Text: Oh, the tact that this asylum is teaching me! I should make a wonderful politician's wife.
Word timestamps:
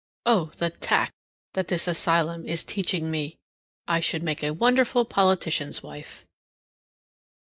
Oh, 0.25 0.45
the 0.57 0.71
tact 0.71 1.11
that 1.53 1.67
this 1.67 1.87
asylum 1.87 2.43
is 2.47 2.63
teaching 2.63 3.11
me! 3.11 3.37
I 3.87 3.99
should 3.99 4.23
make 4.23 4.43
a 4.43 4.49
wonderful 4.51 5.05
politician's 5.05 5.83
wife. 5.83 6.25